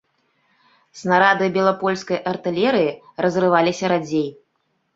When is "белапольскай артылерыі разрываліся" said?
1.59-3.85